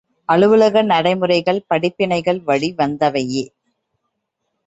அலுவலக 0.29 0.81
நடைமுறைகள், 0.83 1.65
படிப்பினைகள் 1.69 2.39
வழி 2.43 2.69
வந்தவையே! 2.73 3.45